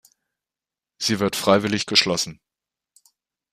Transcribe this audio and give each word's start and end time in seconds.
Sie 0.97 1.19
wird 1.19 1.35
freiwillig 1.35 1.85
geschlossen. 1.85 2.39